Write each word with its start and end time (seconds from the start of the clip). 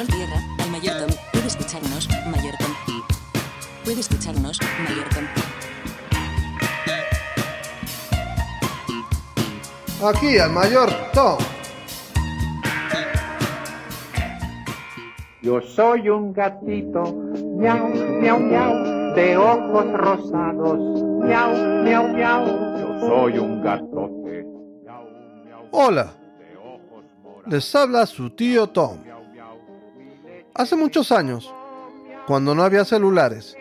Control 0.00 0.18
tierra, 0.18 0.40
al 0.58 0.70
mayor 0.70 0.96
Tom. 0.96 1.10
Puede 1.32 1.46
escucharnos, 1.46 2.08
mayor 2.30 2.54
Tom. 2.58 2.72
Puede 3.84 4.00
escucharnos, 4.00 4.58
mayor 4.82 5.04
Tom. 5.10 5.24
Aquí 10.08 10.38
al 10.38 10.52
mayor 10.52 10.90
Tom. 11.12 11.38
Yo 15.42 15.60
soy 15.60 16.08
un 16.08 16.32
gatito, 16.32 17.02
miau, 17.58 17.88
miau, 17.88 18.40
miau, 18.40 19.14
de 19.14 19.36
ojos 19.36 19.92
rosados, 19.92 20.78
miau, 21.26 21.52
miau, 21.84 22.08
miau. 22.08 22.46
Yo 22.46 23.00
soy 23.00 23.38
un 23.38 23.62
gatote, 23.62 24.44
miau, 24.82 25.04
miau, 25.44 25.68
Hola, 25.72 26.14
de 26.38 26.56
ojos 26.56 27.04
morados, 27.22 27.52
les 27.52 27.74
habla 27.74 28.06
su 28.06 28.30
tío 28.30 28.66
Tom. 28.66 29.09
Hace 30.60 30.76
muchos 30.76 31.10
años, 31.10 31.50
cuando 32.26 32.54
no 32.54 32.62
había 32.62 32.84
celulares, 32.84 33.56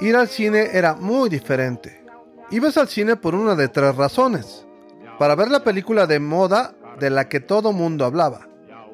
ir 0.00 0.16
al 0.16 0.26
cine 0.26 0.70
era 0.72 0.96
muy 0.96 1.28
diferente. 1.28 2.04
Ibas 2.50 2.76
al 2.76 2.88
cine 2.88 3.14
por 3.14 3.36
una 3.36 3.54
de 3.54 3.68
tres 3.68 3.94
razones. 3.94 4.66
Para 5.16 5.36
ver 5.36 5.48
la 5.48 5.62
película 5.62 6.08
de 6.08 6.18
moda 6.18 6.74
de 6.98 7.10
la 7.10 7.28
que 7.28 7.38
todo 7.38 7.72
mundo 7.72 8.04
hablaba. 8.04 8.48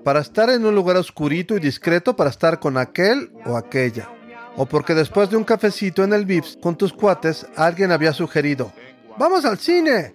Para 0.05 0.21
estar 0.21 0.51
en 0.51 0.67
un 0.67 0.75
lugar 0.75 0.99
oscurito 0.99 1.57
y 1.57 1.61
discreto 1.61 2.15
para 2.15 2.29
estar 2.29 2.61
con 2.61 2.77
aquel 2.77 3.33
o 3.47 3.57
aquella. 3.57 4.11
O 4.59 4.67
porque 4.67 4.95
después 4.95 5.31
de 5.31 5.39
un 5.39 5.45
cafecito 5.45 6.05
en 6.05 6.13
el 6.13 6.27
Vips 6.27 6.59
con 6.61 6.77
tus 6.77 6.93
cuates, 6.93 7.47
alguien 7.57 7.91
había 7.91 8.13
sugerido, 8.13 8.71
¡Vamos 9.17 9.47
al 9.47 9.57
cine! 9.57 10.15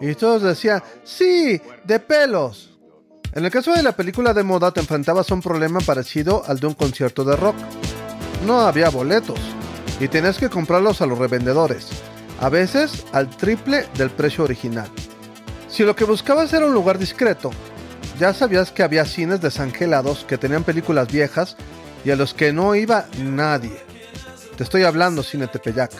Y 0.00 0.14
todos 0.14 0.40
decían, 0.40 0.82
¡Sí! 1.02 1.60
¡De 1.84 2.00
pelos! 2.00 2.73
En 3.34 3.44
el 3.44 3.50
caso 3.50 3.72
de 3.72 3.82
la 3.82 3.96
película 3.96 4.32
de 4.32 4.44
moda 4.44 4.70
te 4.70 4.78
enfrentabas 4.78 5.28
a 5.28 5.34
un 5.34 5.42
problema 5.42 5.80
parecido 5.80 6.44
al 6.46 6.60
de 6.60 6.68
un 6.68 6.74
concierto 6.74 7.24
de 7.24 7.34
rock. 7.34 7.56
No 8.46 8.60
había 8.60 8.90
boletos 8.90 9.40
y 9.98 10.06
tenías 10.06 10.38
que 10.38 10.48
comprarlos 10.48 11.00
a 11.00 11.06
los 11.06 11.18
revendedores, 11.18 11.88
a 12.40 12.48
veces 12.48 13.04
al 13.10 13.28
triple 13.30 13.86
del 13.94 14.10
precio 14.10 14.44
original. 14.44 14.88
Si 15.68 15.82
lo 15.82 15.96
que 15.96 16.04
buscabas 16.04 16.52
era 16.52 16.64
un 16.64 16.74
lugar 16.74 16.96
discreto, 16.96 17.50
ya 18.20 18.32
sabías 18.32 18.70
que 18.70 18.84
había 18.84 19.04
cines 19.04 19.40
desangelados 19.40 20.24
que 20.28 20.38
tenían 20.38 20.62
películas 20.62 21.08
viejas 21.08 21.56
y 22.04 22.12
a 22.12 22.16
los 22.16 22.34
que 22.34 22.52
no 22.52 22.76
iba 22.76 23.06
nadie. 23.18 23.82
Te 24.56 24.62
estoy 24.62 24.84
hablando 24.84 25.24
cine 25.24 25.48
Tepeyac. 25.48 25.90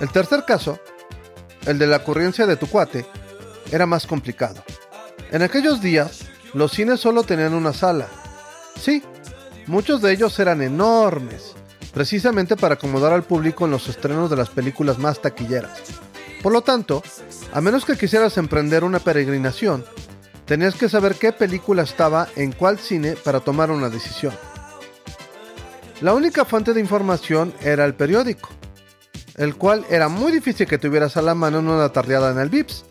El 0.00 0.10
tercer 0.10 0.44
caso, 0.44 0.80
el 1.66 1.78
de 1.78 1.86
la 1.86 1.98
ocurrencia 1.98 2.48
de 2.48 2.56
tu 2.56 2.66
cuate, 2.66 3.06
era 3.70 3.86
más 3.86 4.08
complicado. 4.08 4.64
En 5.30 5.42
aquellos 5.42 5.80
días, 5.80 6.33
los 6.54 6.72
cines 6.72 7.00
solo 7.00 7.24
tenían 7.24 7.54
una 7.54 7.72
sala. 7.72 8.06
Sí, 8.80 9.02
muchos 9.66 10.00
de 10.00 10.12
ellos 10.12 10.38
eran 10.38 10.62
enormes, 10.62 11.52
precisamente 11.92 12.56
para 12.56 12.74
acomodar 12.74 13.12
al 13.12 13.24
público 13.24 13.64
en 13.64 13.72
los 13.72 13.88
estrenos 13.88 14.30
de 14.30 14.36
las 14.36 14.50
películas 14.50 14.98
más 14.98 15.20
taquilleras. 15.20 15.80
Por 16.42 16.52
lo 16.52 16.62
tanto, 16.62 17.02
a 17.52 17.60
menos 17.60 17.84
que 17.84 17.96
quisieras 17.96 18.36
emprender 18.38 18.84
una 18.84 18.98
peregrinación, 18.98 19.84
tenías 20.44 20.74
que 20.74 20.88
saber 20.88 21.14
qué 21.16 21.32
película 21.32 21.82
estaba 21.82 22.28
en 22.36 22.52
cuál 22.52 22.78
cine 22.78 23.16
para 23.16 23.40
tomar 23.40 23.70
una 23.70 23.88
decisión. 23.88 24.34
La 26.00 26.12
única 26.12 26.44
fuente 26.44 26.74
de 26.74 26.80
información 26.80 27.54
era 27.62 27.84
el 27.84 27.94
periódico, 27.94 28.50
el 29.36 29.56
cual 29.56 29.86
era 29.88 30.08
muy 30.08 30.32
difícil 30.32 30.66
que 30.66 30.78
tuvieras 30.78 31.16
a 31.16 31.22
la 31.22 31.34
mano 31.34 31.60
en 31.60 31.68
una 31.68 31.88
tardeada 31.88 32.30
en 32.30 32.38
el 32.38 32.50
VIPS, 32.50 32.84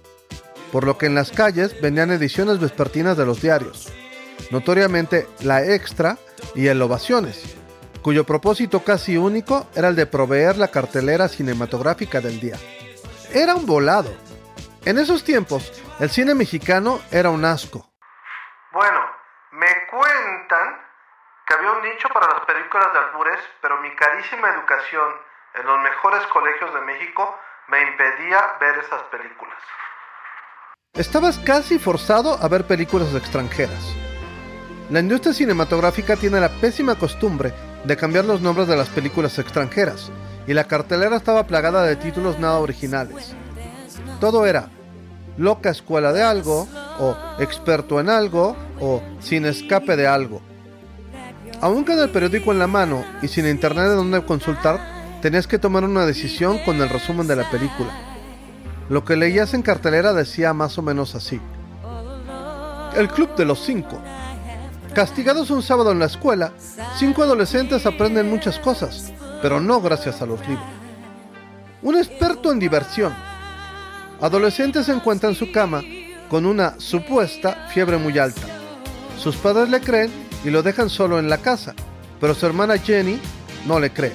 por 0.74 0.86
lo 0.86 0.98
que 0.98 1.06
en 1.06 1.14
las 1.14 1.32
calles 1.32 1.80
vendían 1.80 2.10
ediciones 2.10 2.60
vespertinas 2.60 3.16
de 3.16 3.28
los 3.28 3.40
diarios, 3.40 3.94
notoriamente 4.50 5.28
La 5.42 5.62
Extra 5.62 6.18
y 6.56 6.66
El 6.66 6.82
Ovaciones, 6.82 7.56
cuyo 8.02 8.24
propósito 8.24 8.84
casi 8.84 9.16
único 9.16 9.68
era 9.76 9.90
el 9.90 9.96
de 9.96 10.08
proveer 10.08 10.58
la 10.58 10.70
cartelera 10.70 11.28
cinematográfica 11.28 12.22
del 12.22 12.40
día. 12.40 12.56
Era 13.32 13.54
un 13.54 13.68
volado. 13.68 14.10
En 14.84 14.98
esos 14.98 15.24
tiempos, 15.24 15.80
el 16.00 16.10
cine 16.10 16.34
mexicano 16.34 17.02
era 17.12 17.30
un 17.30 17.46
asco. 17.46 17.88
Bueno, 18.72 19.00
me 19.52 19.88
cuentan 19.92 20.82
que 21.46 21.54
había 21.54 21.72
un 21.72 21.84
nicho 21.84 22.10
para 22.10 22.34
las 22.34 22.46
películas 22.48 22.92
de 22.94 22.98
albures, 22.98 23.40
pero 23.62 23.80
mi 23.80 23.96
carísima 23.96 24.50
educación 24.50 25.14
en 25.54 25.68
los 25.68 25.80
mejores 25.84 26.26
colegios 26.34 26.74
de 26.74 26.82
México 26.82 27.40
me 27.68 27.80
impedía 27.80 28.58
ver 28.60 28.80
esas 28.80 29.04
películas. 29.04 29.60
Estabas 30.96 31.40
casi 31.40 31.80
forzado 31.80 32.38
a 32.40 32.48
ver 32.48 32.68
películas 32.68 33.16
extranjeras. 33.16 33.82
La 34.92 35.00
industria 35.00 35.34
cinematográfica 35.34 36.16
tiene 36.18 36.40
la 36.40 36.50
pésima 36.50 36.94
costumbre 36.94 37.52
de 37.84 37.98
cambiar 37.98 38.26
los 38.26 38.42
nombres 38.42 38.68
de 38.68 38.78
las 38.78 38.90
películas 38.90 39.40
extranjeras, 39.40 40.12
y 40.46 40.54
la 40.54 40.66
cartelera 40.66 41.16
estaba 41.16 41.48
plagada 41.48 41.82
de 41.82 41.96
títulos 41.96 42.38
nada 42.38 42.60
originales. 42.60 43.34
Todo 44.20 44.46
era 44.46 44.70
Loca 45.36 45.72
Escuela 45.72 46.14
de 46.14 46.22
algo, 46.22 46.68
o 47.00 47.18
Experto 47.40 48.00
en 48.00 48.12
algo, 48.12 48.56
o 48.80 49.02
Sin 49.20 49.46
escape 49.46 49.96
de 49.96 50.06
algo. 50.06 50.44
Aún 51.60 51.86
con 51.86 51.98
el 51.98 52.12
periódico 52.12 52.52
en 52.52 52.60
la 52.60 52.68
mano 52.68 53.04
y 53.24 53.30
sin 53.30 53.48
internet 53.48 53.86
de 53.86 53.96
donde 53.96 54.24
consultar, 54.24 55.20
tenías 55.24 55.48
que 55.48 55.58
tomar 55.58 55.86
una 55.86 56.06
decisión 56.06 56.60
con 56.60 56.80
el 56.84 56.90
resumen 56.90 57.26
de 57.26 57.38
la 57.38 57.50
película. 57.50 58.13
Lo 58.90 59.06
que 59.06 59.16
leías 59.16 59.54
en 59.54 59.62
cartelera 59.62 60.14
decía 60.14 60.54
más 60.54 60.78
o 60.78 60.82
menos 60.82 61.16
así. 61.16 61.40
El 62.96 63.08
Club 63.08 63.36
de 63.36 63.46
los 63.46 63.64
Cinco. 63.64 64.00
Castigados 64.94 65.50
un 65.50 65.64
sábado 65.64 65.92
en 65.92 66.00
la 66.00 66.06
escuela, 66.06 66.54
cinco 66.98 67.24
adolescentes 67.24 67.86
aprenden 67.88 68.30
muchas 68.30 68.60
cosas, 68.60 69.12
pero 69.42 69.60
no 69.60 69.82
gracias 69.82 70.22
a 70.22 70.28
los 70.28 70.40
libros. 70.48 70.66
Un 71.82 71.98
experto 71.98 72.52
en 72.52 72.60
diversión. 72.60 73.14
Adolescentes 74.22 74.86
se 74.86 74.94
encuentra 74.94 75.30
en 75.30 75.36
su 75.36 75.52
cama 75.52 75.82
con 76.30 76.46
una 76.46 76.80
supuesta 76.80 77.68
fiebre 77.74 77.98
muy 77.98 78.20
alta. 78.20 78.48
Sus 79.18 79.36
padres 79.38 79.70
le 79.70 79.82
creen 79.82 80.12
y 80.44 80.50
lo 80.50 80.62
dejan 80.62 80.90
solo 80.90 81.18
en 81.18 81.30
la 81.30 81.40
casa, 81.40 81.74
pero 82.20 82.36
su 82.36 82.46
hermana 82.46 82.78
Jenny 82.78 83.20
no 83.66 83.80
le 83.80 83.92
cree. 83.92 84.14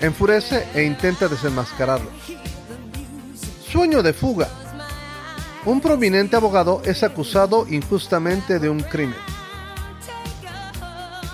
Enfurece 0.00 0.66
e 0.74 0.84
intenta 0.84 1.28
desenmascararlo. 1.28 2.10
Sueño 3.74 4.04
de 4.04 4.12
fuga. 4.12 4.48
Un 5.64 5.80
prominente 5.80 6.36
abogado 6.36 6.80
es 6.84 7.02
acusado 7.02 7.66
injustamente 7.68 8.60
de 8.60 8.68
un 8.68 8.78
crimen. 8.78 9.18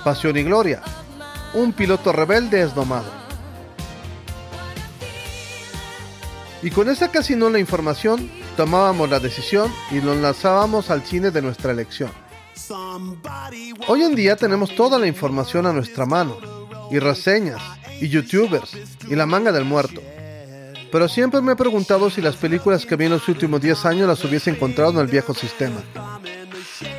Pasión 0.02 0.38
y 0.38 0.42
Gloria. 0.44 0.80
Un 1.52 1.74
piloto 1.74 2.12
rebelde 2.12 2.62
es 2.62 2.74
domado. 2.74 3.10
Y 6.62 6.70
con 6.70 6.88
esa 6.88 7.10
casi 7.10 7.36
nula 7.36 7.58
información, 7.58 8.30
tomábamos 8.56 9.10
la 9.10 9.20
decisión 9.20 9.70
y 9.90 9.96
nos 9.96 10.16
lanzábamos 10.16 10.88
al 10.88 11.02
cine 11.02 11.30
de 11.30 11.42
nuestra 11.42 11.72
elección. 11.72 12.10
Hoy 13.86 14.02
en 14.02 14.14
día 14.14 14.34
tenemos 14.36 14.74
toda 14.74 14.98
la 14.98 15.06
información 15.06 15.66
a 15.66 15.74
nuestra 15.74 16.06
mano, 16.06 16.38
y 16.90 17.00
reseñas, 17.00 17.60
y 18.00 18.08
youtubers, 18.08 18.78
y 19.10 19.14
la 19.14 19.26
manga 19.26 19.52
del 19.52 19.66
muerto. 19.66 20.00
Pero 20.90 21.08
siempre 21.08 21.40
me 21.40 21.52
he 21.52 21.56
preguntado 21.56 22.10
si 22.10 22.20
las 22.20 22.36
películas 22.36 22.84
que 22.84 22.96
vi 22.96 23.04
en 23.04 23.12
los 23.12 23.28
últimos 23.28 23.60
10 23.60 23.86
años 23.86 24.08
las 24.08 24.24
hubiese 24.24 24.50
encontrado 24.50 24.90
en 24.92 24.98
el 24.98 25.06
viejo 25.06 25.34
sistema. 25.34 25.80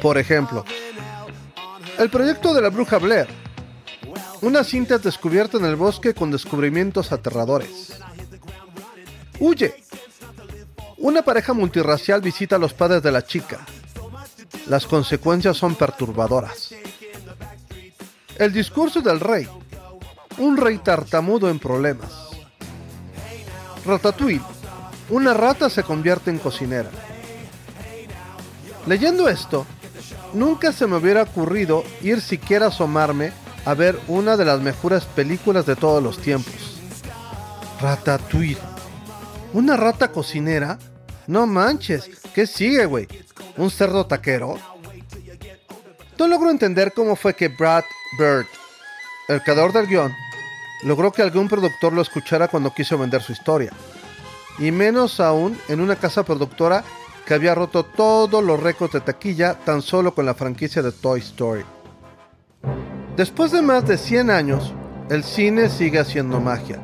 Por 0.02 0.18
ejemplo, 0.18 0.64
el 1.98 2.10
proyecto 2.10 2.54
de 2.54 2.62
la 2.62 2.70
bruja 2.70 2.98
Blair. 2.98 3.28
Una 4.42 4.64
cinta 4.64 4.98
descubierta 4.98 5.58
en 5.58 5.66
el 5.66 5.76
bosque 5.76 6.14
con 6.14 6.32
descubrimientos 6.32 7.12
aterradores. 7.12 8.00
Huye. 9.40 9.76
Una 10.98 11.22
pareja 11.24 11.54
multirracial 11.54 12.22
visita 12.22 12.56
a 12.56 12.60
los 12.60 12.74
padres 12.74 13.04
de 13.04 13.12
la 13.12 13.24
chica. 13.24 13.60
Las 14.68 14.86
consecuencias 14.86 15.58
son 15.58 15.76
perturbadoras. 15.76 16.74
El 18.38 18.54
discurso 18.54 19.02
del 19.02 19.20
rey. 19.20 19.48
Un 20.38 20.58
rey 20.58 20.78
tartamudo 20.78 21.50
en 21.50 21.60
problemas. 21.60 22.30
Ratatouille. 23.86 24.42
Una 25.10 25.34
rata 25.34 25.70
se 25.70 25.84
convierte 25.84 26.30
en 26.30 26.40
cocinera. 26.40 26.90
Leyendo 28.88 29.28
esto, 29.28 29.66
nunca 30.34 30.72
se 30.72 30.88
me 30.88 30.98
hubiera 30.98 31.24
ocurrido 31.24 31.84
ir 32.02 32.22
siquiera 32.22 32.66
a 32.66 32.70
asomarme 32.70 33.34
a 33.66 33.74
ver 33.74 34.00
una 34.08 34.38
de 34.38 34.46
las 34.46 34.60
mejores 34.62 35.04
películas 35.06 35.66
de 35.66 35.76
todos 35.76 36.02
los 36.02 36.18
tiempos. 36.18 36.80
Ratatouille. 37.80 38.58
¿Una 39.54 39.76
rata 39.76 40.12
cocinera? 40.12 40.80
No 41.28 41.46
manches, 41.46 42.10
¿qué 42.34 42.48
sigue, 42.48 42.86
güey? 42.86 43.08
¿Un 43.58 43.70
cerdo 43.70 44.06
taquero? 44.06 44.58
No 46.18 46.28
logro 46.28 46.52
entender 46.52 46.94
cómo 46.94 47.16
fue 47.16 47.34
que 47.34 47.48
Brad 47.48 47.84
Bird, 48.18 48.46
el 49.28 49.42
creador 49.42 49.74
del 49.74 49.88
guion, 49.88 50.14
logró 50.84 51.12
que 51.12 51.22
algún 51.22 51.48
productor 51.48 51.94
lo 51.94 52.02
escuchara 52.02 52.48
cuando 52.48 52.74
quiso 52.74 52.98
vender 52.98 53.22
su 53.22 53.32
historia. 53.32 53.72
Y 54.60 54.72
menos 54.72 55.20
aún 55.20 55.58
en 55.68 55.82
una 55.82 55.96
casa 55.96 56.24
productora 56.24 56.84
que 57.26 57.34
había 57.34 57.56
roto 57.56 57.84
todos 57.84 58.44
los 58.44 58.60
récords 58.60 58.94
de 58.94 59.02
taquilla 59.02 59.56
tan 59.56 59.82
solo 59.82 60.14
con 60.14 60.26
la 60.26 60.34
franquicia 60.34 60.82
de 60.82 60.92
Toy 60.92 61.20
Story. 61.20 61.64
Después 63.16 63.52
de 63.52 63.62
más 63.62 63.88
de 63.88 63.98
100 63.98 64.30
años, 64.32 64.74
el 65.10 65.24
cine 65.24 65.70
sigue 65.70 66.00
haciendo 66.00 66.40
magia. 66.40 66.80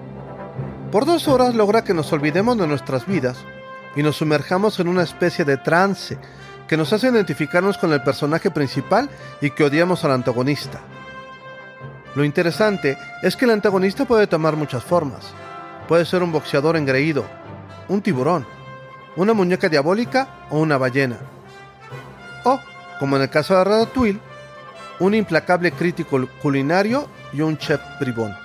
Por 0.92 1.06
dos 1.06 1.28
horas 1.28 1.56
logra 1.56 1.84
que 1.84 1.94
nos 1.94 2.12
olvidemos 2.14 2.58
de 2.58 2.68
nuestras 2.68 3.06
vidas 3.06 3.38
y 3.96 4.04
nos 4.04 4.18
sumerjamos 4.18 4.80
en 4.80 4.88
una 4.88 5.04
especie 5.04 5.44
de 5.44 5.58
trance 5.58 6.18
que 6.68 6.78
nos 6.78 6.92
hace 6.94 7.08
identificarnos 7.08 7.78
con 7.78 7.94
el 7.94 8.04
personaje 8.04 8.52
principal 8.52 9.10
y 9.42 9.52
que 9.52 9.64
odiamos 9.64 10.04
al 10.04 10.12
antagonista. 10.12 10.82
Lo 12.15 12.24
interesante 12.24 12.98
es 13.21 13.36
que 13.36 13.45
el 13.45 13.51
antagonista 13.51 14.06
puede 14.06 14.27
tomar 14.27 14.56
muchas 14.56 14.83
formas. 14.83 15.33
Puede 15.88 16.06
ser 16.06 16.24
un 16.24 16.31
boxeador 16.31 16.75
engreído, 16.75 17.25
un 17.88 18.01
tiburón, 18.01 18.45
una 19.15 19.33
muñeca 19.33 19.69
diabólica 19.69 20.27
o 20.50 20.59
una 20.59 20.77
ballena. 20.77 21.18
O, 22.44 22.59
como 23.00 23.15
en 23.15 23.24
el 23.24 23.30
caso 23.30 23.56
de 23.56 23.63
Ratatouille, 23.63 24.19
un 25.00 25.13
implacable 25.13 25.71
crítico 25.71 26.27
culinario 26.42 27.07
y 27.33 27.42
un 27.42 27.57
chef 27.57 27.80
bribón. 28.00 28.36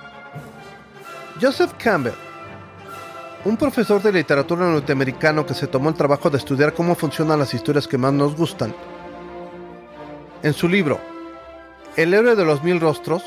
Joseph 1.41 1.73
Campbell, 1.77 2.13
un 3.45 3.57
profesor 3.57 4.01
de 4.01 4.11
literatura 4.11 4.65
norteamericano 4.69 5.45
que 5.45 5.53
se 5.53 5.67
tomó 5.67 5.89
el 5.89 5.95
trabajo 5.95 6.29
de 6.29 6.37
estudiar 6.37 6.73
cómo 6.73 6.95
funcionan 6.95 7.39
las 7.39 7.53
historias 7.53 7.87
que 7.87 7.97
más 7.97 8.13
nos 8.13 8.35
gustan, 8.35 8.73
en 10.43 10.53
su 10.53 10.67
libro 10.67 10.99
El 11.95 12.13
héroe 12.13 12.35
de 12.35 12.45
los 12.45 12.63
mil 12.63 12.79
rostros, 12.79 13.23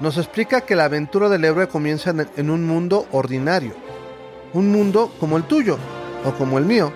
nos 0.00 0.18
explica 0.18 0.62
que 0.62 0.76
la 0.76 0.84
aventura 0.84 1.28
del 1.28 1.44
héroe 1.44 1.68
comienza 1.68 2.14
en 2.36 2.50
un 2.50 2.66
mundo 2.66 3.06
ordinario, 3.12 3.72
un 4.52 4.70
mundo 4.72 5.12
como 5.20 5.36
el 5.36 5.44
tuyo 5.44 5.78
o 6.24 6.32
como 6.32 6.58
el 6.58 6.64
mío, 6.64 6.92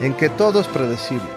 en 0.00 0.14
que 0.14 0.28
todo 0.28 0.60
es 0.60 0.66
predecible. 0.66 1.28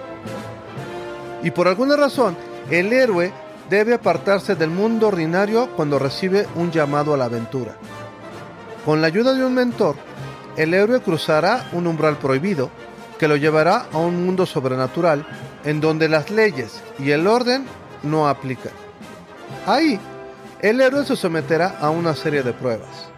Y 1.43 1.51
por 1.51 1.67
alguna 1.67 1.95
razón, 1.95 2.35
el 2.69 2.91
héroe 2.93 3.31
debe 3.69 3.93
apartarse 3.93 4.55
del 4.55 4.69
mundo 4.69 5.07
ordinario 5.07 5.69
cuando 5.75 5.99
recibe 5.99 6.47
un 6.55 6.71
llamado 6.71 7.13
a 7.13 7.17
la 7.17 7.25
aventura. 7.25 7.75
Con 8.85 9.01
la 9.01 9.07
ayuda 9.07 9.33
de 9.33 9.45
un 9.45 9.53
mentor, 9.53 9.95
el 10.57 10.73
héroe 10.73 11.01
cruzará 11.01 11.69
un 11.73 11.87
umbral 11.87 12.17
prohibido 12.17 12.69
que 13.17 13.27
lo 13.27 13.35
llevará 13.35 13.87
a 13.91 13.97
un 13.97 14.25
mundo 14.25 14.45
sobrenatural 14.45 15.25
en 15.63 15.79
donde 15.79 16.09
las 16.09 16.29
leyes 16.29 16.81
y 16.99 17.11
el 17.11 17.27
orden 17.27 17.65
no 18.03 18.27
aplican. 18.27 18.73
Ahí, 19.65 19.99
el 20.63 20.81
héroe 20.81 21.05
se 21.05 21.15
someterá 21.15 21.77
a 21.79 21.91
una 21.91 22.15
serie 22.15 22.41
de 22.41 22.53
pruebas. 22.53 23.11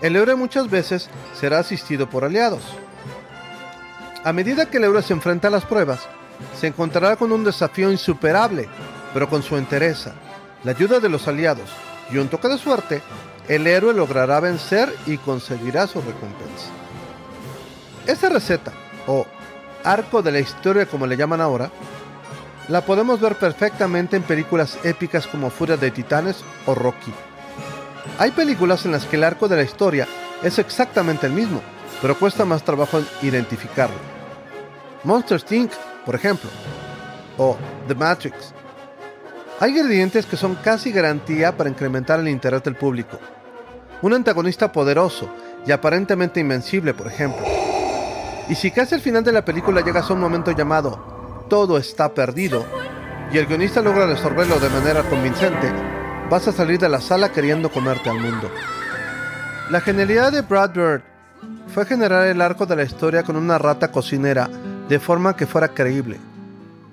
El 0.00 0.16
héroe 0.16 0.34
muchas 0.34 0.70
veces 0.70 1.10
será 1.38 1.58
asistido 1.58 2.08
por 2.08 2.24
aliados. 2.24 2.62
A 4.24 4.32
medida 4.32 4.64
que 4.64 4.78
el 4.78 4.84
héroe 4.84 5.02
se 5.02 5.12
enfrenta 5.12 5.48
a 5.48 5.50
las 5.50 5.66
pruebas, 5.66 6.00
se 6.58 6.68
encontrará 6.68 7.16
con 7.16 7.30
un 7.30 7.44
desafío 7.44 7.92
insuperable 7.92 8.68
pero 9.14 9.30
con 9.30 9.44
su 9.44 9.56
entereza, 9.56 10.12
la 10.64 10.72
ayuda 10.72 10.98
de 10.98 11.08
los 11.08 11.28
aliados 11.28 11.70
y 12.10 12.18
un 12.18 12.28
toque 12.28 12.48
de 12.48 12.58
suerte, 12.58 13.00
el 13.48 13.66
héroe 13.66 13.94
logrará 13.94 14.40
vencer 14.40 14.92
y 15.06 15.18
conseguirá 15.18 15.86
su 15.86 16.00
recompensa. 16.00 16.68
Esa 18.06 18.28
receta, 18.28 18.72
o 19.06 19.24
arco 19.84 20.20
de 20.20 20.32
la 20.32 20.40
historia 20.40 20.86
como 20.86 21.06
le 21.06 21.16
llaman 21.16 21.40
ahora, 21.40 21.70
la 22.68 22.80
podemos 22.80 23.20
ver 23.20 23.36
perfectamente 23.36 24.16
en 24.16 24.22
películas 24.22 24.78
épicas 24.84 25.26
como 25.26 25.50
Furia 25.50 25.76
de 25.76 25.90
Titanes 25.90 26.42
o 26.66 26.74
Rocky. 26.74 27.12
Hay 28.18 28.30
películas 28.30 28.84
en 28.86 28.92
las 28.92 29.04
que 29.04 29.16
el 29.16 29.24
arco 29.24 29.48
de 29.48 29.56
la 29.56 29.62
historia 29.62 30.06
es 30.42 30.58
exactamente 30.58 31.26
el 31.26 31.32
mismo, 31.32 31.60
pero 32.00 32.18
cuesta 32.18 32.44
más 32.44 32.62
trabajo 32.62 33.02
identificarlo. 33.22 33.96
Monster 35.04 35.42
Inc., 35.50 35.72
por 36.06 36.14
ejemplo, 36.14 36.48
o 37.36 37.56
The 37.86 37.94
Matrix, 37.94 38.54
hay 39.60 39.70
ingredientes 39.70 40.26
que 40.26 40.36
son 40.36 40.56
casi 40.56 40.90
garantía 40.90 41.56
para 41.56 41.70
incrementar 41.70 42.20
el 42.20 42.28
interés 42.28 42.62
del 42.62 42.76
público. 42.76 43.18
Un 44.02 44.14
antagonista 44.14 44.72
poderoso 44.72 45.28
y 45.66 45.72
aparentemente 45.72 46.40
invencible, 46.40 46.92
por 46.92 47.06
ejemplo. 47.06 47.44
Y 48.48 48.54
si 48.54 48.70
casi 48.70 48.94
al 48.94 49.00
final 49.00 49.24
de 49.24 49.32
la 49.32 49.44
película 49.44 49.80
llegas 49.82 50.10
a 50.10 50.14
un 50.14 50.20
momento 50.20 50.50
llamado 50.50 51.13
Todo 51.48 51.78
está 51.78 52.14
perdido 52.14 52.64
y 53.32 53.38
el 53.38 53.46
guionista 53.46 53.82
logra 53.82 54.06
resolverlo 54.06 54.58
de 54.60 54.68
manera 54.70 55.02
convincente, 55.02 55.72
vas 56.30 56.46
a 56.48 56.52
salir 56.52 56.78
de 56.78 56.88
la 56.88 57.00
sala 57.00 57.32
queriendo 57.32 57.70
comerte 57.70 58.08
al 58.08 58.20
mundo. 58.20 58.50
La 59.70 59.80
genialidad 59.80 60.32
de 60.32 60.42
Brad 60.42 60.70
Bird 60.70 61.02
fue 61.68 61.84
generar 61.84 62.26
el 62.26 62.40
arco 62.40 62.66
de 62.66 62.76
la 62.76 62.84
historia 62.84 63.22
con 63.22 63.36
una 63.36 63.58
rata 63.58 63.90
cocinera 63.90 64.48
de 64.88 65.00
forma 65.00 65.36
que 65.36 65.46
fuera 65.46 65.68
creíble, 65.68 66.18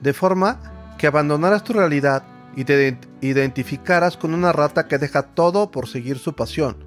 de 0.01 0.13
forma 0.13 0.95
que 0.98 1.07
abandonaras 1.07 1.63
tu 1.63 1.74
realidad 1.74 2.24
y 2.56 2.65
te 2.65 2.98
identificaras 3.21 4.18
con 4.18 4.33
una 4.33 4.51
rata 4.51 4.88
que 4.88 4.98
deja 4.98 5.24
todo 5.24 5.71
por 5.71 5.88
seguir 5.88 6.18
su 6.18 6.33
pasión, 6.33 6.77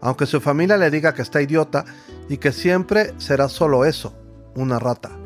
aunque 0.00 0.26
su 0.26 0.40
familia 0.40 0.76
le 0.76 0.90
diga 0.90 1.14
que 1.14 1.22
está 1.22 1.42
idiota 1.42 1.84
y 2.28 2.38
que 2.38 2.52
siempre 2.52 3.14
será 3.18 3.48
solo 3.48 3.84
eso, 3.84 4.14
una 4.54 4.78
rata. 4.78 5.21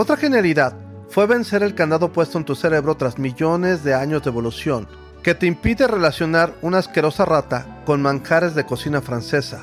Otra 0.00 0.16
genialidad 0.16 0.72
fue 1.10 1.26
vencer 1.26 1.62
el 1.62 1.74
candado 1.74 2.10
puesto 2.10 2.38
en 2.38 2.46
tu 2.46 2.54
cerebro 2.54 2.96
tras 2.96 3.18
millones 3.18 3.84
de 3.84 3.92
años 3.92 4.22
de 4.22 4.30
evolución, 4.30 4.88
que 5.22 5.34
te 5.34 5.44
impide 5.44 5.86
relacionar 5.86 6.54
una 6.62 6.78
asquerosa 6.78 7.26
rata 7.26 7.82
con 7.84 8.00
manjares 8.00 8.54
de 8.54 8.64
cocina 8.64 9.02
francesa. 9.02 9.60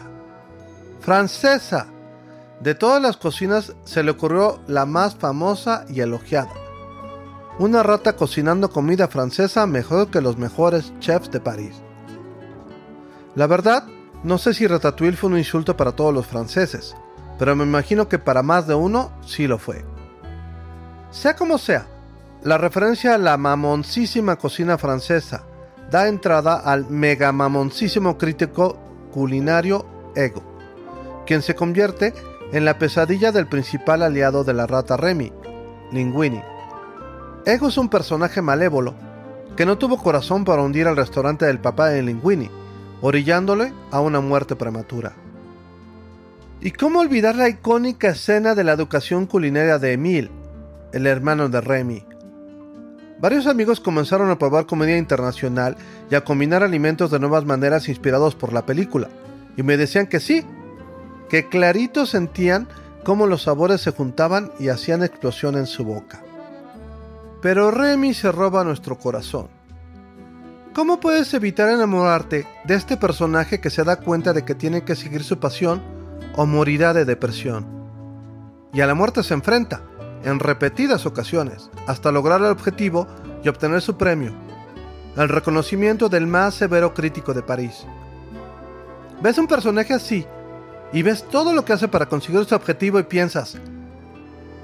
¡Francesa! 1.00 1.88
De 2.60 2.76
todas 2.76 3.02
las 3.02 3.18
cocinas 3.18 3.74
se 3.84 4.04
le 4.04 4.12
ocurrió 4.12 4.62
la 4.68 4.86
más 4.86 5.16
famosa 5.16 5.86
y 5.90 6.02
elogiada 6.02 6.52
una 7.58 7.82
rata 7.82 8.16
cocinando 8.16 8.70
comida 8.70 9.08
francesa 9.08 9.66
mejor 9.66 10.12
que 10.12 10.22
los 10.22 10.38
mejores 10.38 10.94
chefs 11.00 11.32
de 11.32 11.40
París. 11.40 11.82
La 13.34 13.48
verdad, 13.48 13.86
no 14.24 14.38
sé 14.38 14.54
si 14.54 14.68
Ratatouille 14.68 15.18
fue 15.18 15.32
un 15.32 15.40
insulto 15.40 15.76
para 15.76 15.94
todos 15.94 16.14
los 16.14 16.28
franceses, 16.28 16.96
pero 17.40 17.56
me 17.56 17.64
imagino 17.64 18.08
que 18.08 18.20
para 18.20 18.44
más 18.44 18.68
de 18.68 18.76
uno 18.76 19.12
sí 19.26 19.48
lo 19.48 19.58
fue. 19.58 19.97
Sea 21.12 21.36
como 21.36 21.58
sea, 21.58 21.88
la 22.44 22.58
referencia 22.58 23.16
a 23.16 23.18
la 23.18 23.38
mamoncísima 23.38 24.36
cocina 24.36 24.78
francesa 24.78 25.44
da 25.90 26.08
entrada 26.08 26.56
al 26.56 26.90
mega 26.90 27.32
mamoncísimo 27.32 28.18
crítico 28.18 28.78
culinario 29.12 29.86
Ego, 30.16 30.44
quien 31.26 31.42
se 31.42 31.56
convierte 31.56 32.14
en 32.52 32.66
la 32.66 32.78
pesadilla 32.78 33.32
del 33.32 33.48
principal 33.48 34.04
aliado 34.04 34.44
de 34.44 34.54
la 34.54 34.68
rata 34.68 34.98
Remy, 34.98 35.32
Linguini 35.92 36.42
Ego 37.46 37.70
es 37.70 37.78
un 37.78 37.88
personaje 37.88 38.42
malévolo 38.42 38.94
que 39.56 39.66
no 39.66 39.78
tuvo 39.78 39.98
corazón 39.98 40.44
para 40.44 40.62
hundir 40.62 40.86
al 40.86 40.98
restaurante 40.98 41.46
del 41.46 41.60
papá 41.60 41.88
de 41.88 42.04
Linguini, 42.04 42.52
orillándole 43.02 43.72
a 43.90 44.02
una 44.02 44.20
muerte 44.20 44.58
prematura. 44.58 45.14
¿Y 46.60 46.72
cómo 46.72 47.00
olvidar 47.00 47.36
la 47.36 47.48
icónica 47.48 48.10
escena 48.10 48.54
de 48.54 48.66
la 48.66 48.74
educación 48.74 49.26
culinaria 49.26 49.80
de 49.80 49.94
Emile, 49.94 50.30
el 50.94 51.08
hermano 51.08 51.50
de 51.50 51.62
Remy? 51.62 52.06
Varios 53.20 53.48
amigos 53.48 53.80
comenzaron 53.80 54.30
a 54.30 54.38
probar 54.38 54.68
comedia 54.68 54.98
internacional 54.98 55.76
y 56.12 56.16
a 56.16 56.24
combinar 56.24 56.64
alimentos 56.64 57.10
de 57.10 57.20
nuevas 57.20 57.46
maneras 57.46 57.90
inspirados 57.90 58.36
por 58.36 58.54
la 58.54 58.66
película, 58.66 59.10
y 59.56 59.64
me 59.64 59.76
decían 59.76 60.08
que 60.08 60.20
sí, 60.20 60.46
que 61.30 61.50
clarito 61.50 62.06
sentían 62.06 62.68
cómo 63.04 63.26
los 63.26 63.44
sabores 63.44 63.82
se 63.82 63.92
juntaban 63.92 64.52
y 64.60 64.70
hacían 64.70 65.02
explosión 65.04 65.58
en 65.58 65.66
su 65.66 65.84
boca. 65.84 66.22
Pero 67.42 67.72
Remy 67.72 68.14
se 68.14 68.32
roba 68.32 68.64
nuestro 68.64 68.98
corazón. 68.98 69.48
¿Cómo 70.74 71.00
puedes 71.00 71.34
evitar 71.34 71.70
enamorarte 71.70 72.46
de 72.66 72.76
este 72.76 72.98
personaje 72.98 73.60
que 73.60 73.72
se 73.72 73.84
da 73.84 73.96
cuenta 73.96 74.34
de 74.34 74.46
que 74.46 74.54
tiene 74.54 74.84
que 74.84 74.96
seguir 74.96 75.24
su 75.24 75.40
pasión 75.40 75.82
o 76.36 76.46
morirá 76.46 76.94
de 76.94 77.04
depresión? 77.04 77.66
Y 78.74 78.82
a 78.82 78.86
la 78.86 78.94
muerte 78.94 79.24
se 79.24 79.34
enfrenta, 79.34 79.82
en 80.24 80.40
repetidas 80.40 81.06
ocasiones, 81.06 81.70
hasta 81.86 82.12
lograr 82.12 82.42
el 82.42 82.48
objetivo 82.48 83.08
y 83.44 83.50
obtener 83.50 83.82
su 83.82 83.98
premio, 83.98 84.34
el 85.16 85.30
reconocimiento 85.30 86.10
del 86.10 86.28
más 86.28 86.56
severo 86.56 86.94
crítico 86.94 87.34
de 87.34 87.44
París. 87.44 87.86
Ves 89.22 89.38
un 89.38 89.48
personaje 89.48 89.94
así 89.94 90.26
y 90.94 91.02
ves 91.02 91.28
todo 91.28 91.54
lo 91.54 91.66
que 91.66 91.74
hace 91.74 91.88
para 91.88 92.08
conseguir 92.08 92.46
su 92.46 92.56
objetivo 92.56 93.00
y 93.00 93.04
piensas, 93.04 93.58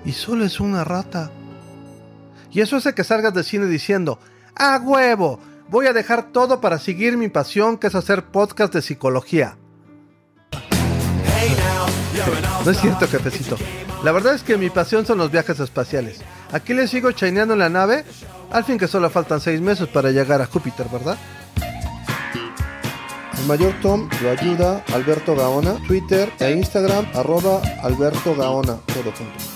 y 0.05 0.12
solo 0.12 0.45
es 0.45 0.60
una 0.60 0.83
rata. 0.83 1.31
Y 2.51 2.62
eso 2.62 2.75
hace 2.75 2.93
que 2.93 3.03
salgas 3.03 3.33
de 3.33 3.43
cine 3.43 3.65
diciendo, 3.65 4.19
¡a 4.55 4.77
huevo! 4.77 5.39
Voy 5.69 5.88
a 5.88 5.93
dejar 5.93 6.31
todo 6.31 6.62
para 6.62 6.77
seguir 6.77 7.17
mi 7.17 7.29
pasión 7.29 7.77
que 7.77 7.88
es 7.88 7.95
hacer 7.95 8.25
podcast 8.25 8.74
de 8.74 8.81
psicología. 8.81 9.57
No 12.65 12.72
es 12.72 12.79
cierto, 12.79 13.08
jefecito. 13.08 13.58
La 14.03 14.12
verdad 14.12 14.36
es 14.36 14.43
que 14.43 14.58
mi 14.58 14.70
pasión 14.70 15.05
son 15.05 15.17
los 15.17 15.32
viajes 15.32 15.60
espaciales. 15.60 16.20
Aquí 16.51 16.74
le 16.74 16.88
sigo 16.88 17.12
chaineando 17.12 17.53
en 17.53 17.60
la 17.60 17.70
nave, 17.70 18.05
al 18.51 18.63
fin 18.63 18.77
que 18.77 18.88
solo 18.88 19.10
faltan 19.10 19.41
seis 19.41 19.62
meses 19.62 19.88
para 19.88 20.12
llegar 20.12 20.41
a 20.41 20.46
Júpiter, 20.46 20.88
¿verdad? 20.91 21.17
El 23.39 23.46
mayor 23.48 23.74
Tom 23.82 24.10
lo 24.22 24.29
ayuda 24.29 24.84
Alberto 24.93 25.36
Gaona, 25.36 25.75
Twitter 25.88 26.32
e 26.39 26.51
Instagram, 26.51 27.08
arroba 27.13 27.62
Alberto 27.82 28.36
Gaona, 28.36 28.77
todo 28.88 29.12
junto. 29.17 29.52